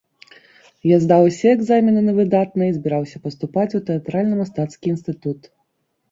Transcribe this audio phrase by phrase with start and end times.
[0.91, 5.39] Я здаў усе экзамены на выдатна і збіраўся паступаць у тэатральна-мастацкі інстытут.